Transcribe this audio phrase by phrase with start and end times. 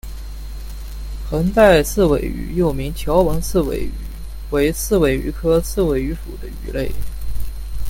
[1.29, 3.91] 横带刺尾鱼又名条纹刺尾鱼
[4.49, 6.91] 为刺尾鱼科刺尾鱼属的鱼类。